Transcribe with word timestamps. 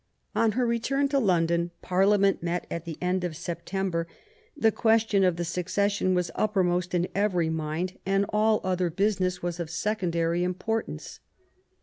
On 0.33 0.53
her 0.53 0.65
return 0.65 1.09
to 1.09 1.19
London 1.19 1.69
Parliament 1.83 2.41
met 2.41 2.65
at 2.71 2.85
the 2.85 2.97
end 3.01 3.23
of 3.23 3.37
September. 3.37 4.07
The 4.57 4.71
question 4.71 5.23
of 5.23 5.35
the 5.35 5.45
succession 5.45 6.13
ELIZABETH 6.13 6.29
AND 6.29 6.35
MARY 6.35 6.51
STUART. 6.51 6.65
95 6.65 6.65
was 6.65 6.73
uppermost 6.73 6.95
in 6.95 7.23
every 7.23 7.49
mind, 7.51 7.99
and 8.03 8.25
all 8.29 8.61
other 8.63 8.89
business 8.89 9.43
was 9.43 9.59
of 9.59 9.69
secondary 9.69 10.43
importance. 10.43 11.19